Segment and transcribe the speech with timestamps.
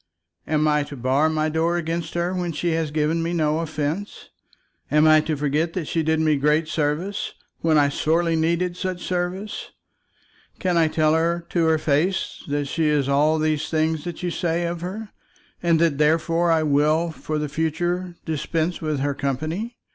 [0.47, 4.29] Am I to bar my door against her when she has given me no offence?
[4.89, 9.03] Am I to forget that she did me great service, when I sorely needed such
[9.05, 9.69] services?
[10.57, 14.31] Can I tell her to her face that she is all these things that you
[14.31, 15.09] say of her,
[15.61, 19.77] and that therefore I will for the future dispense with her company?